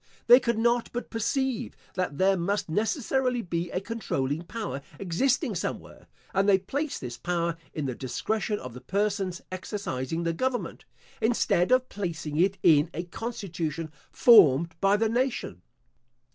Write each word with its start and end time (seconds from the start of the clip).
They 0.25 0.39
could 0.39 0.57
not 0.57 0.89
but 0.93 1.11
perceive, 1.11 1.77
that 1.93 2.17
there 2.17 2.35
must 2.35 2.69
necessarily 2.69 3.43
be 3.43 3.69
a 3.69 3.79
controlling 3.79 4.41
power 4.41 4.81
existing 4.97 5.53
somewhere, 5.53 6.07
and 6.33 6.49
they 6.49 6.57
placed 6.57 7.01
this 7.01 7.19
power 7.19 7.55
in 7.71 7.85
the 7.85 7.93
discretion 7.93 8.57
of 8.57 8.73
the 8.73 8.81
persons 8.81 9.43
exercising 9.51 10.23
the 10.23 10.33
government, 10.33 10.85
instead 11.21 11.71
of 11.71 11.87
placing 11.87 12.37
it 12.39 12.57
in 12.63 12.89
a 12.95 13.03
constitution 13.03 13.91
formed 14.11 14.73
by 14.81 14.97
the 14.97 15.07
nation. 15.07 15.61